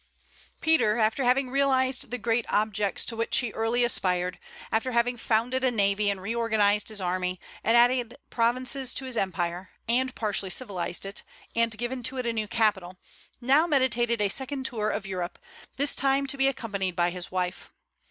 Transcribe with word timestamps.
Peter, 0.61 0.97
after 0.97 1.23
having 1.23 1.51
realized 1.51 2.09
the 2.09 2.17
great 2.17 2.47
objects 2.49 3.05
to 3.05 3.15
which 3.15 3.37
he 3.37 3.51
early 3.51 3.83
aspired, 3.83 4.39
after 4.71 4.93
having 4.93 5.15
founded 5.15 5.63
a 5.63 5.69
navy 5.69 6.09
and 6.09 6.19
reorganized 6.23 6.89
his 6.89 6.99
army, 6.99 7.39
and 7.63 7.77
added 7.77 8.17
provinces 8.31 8.95
to 8.95 9.05
his 9.05 9.15
empire, 9.15 9.69
and 9.87 10.15
partially 10.15 10.49
civilized 10.49 11.05
it, 11.05 11.21
and 11.55 11.77
given 11.77 12.01
to 12.01 12.17
it 12.17 12.25
a 12.25 12.33
new 12.33 12.47
capital, 12.47 12.97
now 13.39 13.67
meditated 13.67 14.19
a 14.21 14.27
second 14.27 14.65
tour 14.65 14.89
of 14.89 15.05
Europe, 15.05 15.37
this 15.77 15.93
time 15.93 16.25
to 16.25 16.35
be 16.35 16.47
accompanied 16.47 16.95
by 16.95 17.11
his 17.11 17.31
wife. 17.31 17.71